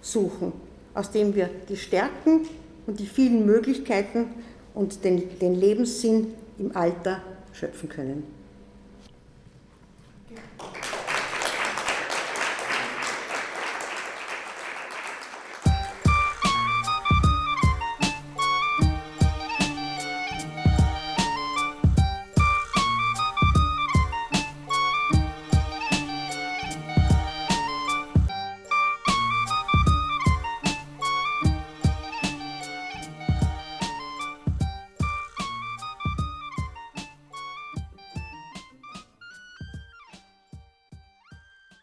suchen, 0.00 0.52
aus 0.94 1.10
dem 1.10 1.34
wir 1.34 1.50
die 1.68 1.76
Stärken 1.76 2.46
und 2.86 3.00
die 3.00 3.06
vielen 3.06 3.46
Möglichkeiten 3.46 4.26
und 4.74 5.04
den, 5.04 5.38
den 5.38 5.54
Lebenssinn 5.54 6.34
im 6.58 6.76
Alter 6.76 7.22
schöpfen 7.52 7.88
können. 7.88 8.39